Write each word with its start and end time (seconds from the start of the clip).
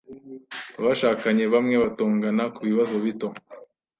Abashakanye 0.79 1.43
bamwe 1.53 1.75
batongana 1.83 2.43
kubibazo 2.55 2.95
bito. 3.05 3.27